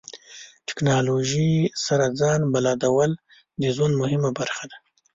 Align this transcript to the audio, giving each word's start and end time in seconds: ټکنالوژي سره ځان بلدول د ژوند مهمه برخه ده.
ټکنالوژي 0.67 1.51
سره 1.85 2.05
ځان 2.19 2.39
بلدول 2.53 3.11
د 3.61 3.63
ژوند 3.75 3.93
مهمه 4.01 4.29
برخه 4.39 4.63
ده. 4.69 4.77